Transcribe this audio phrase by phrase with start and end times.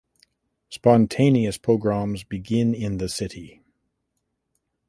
[0.71, 3.61] Spontaneous pogroms begin in the city.